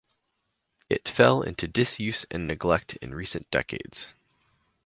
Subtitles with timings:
[0.89, 4.09] It fell into disuse and neglect in recent decades.